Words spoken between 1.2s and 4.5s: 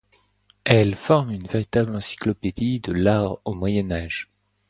une véritable encyclopédie de l'art au Moyen Âge.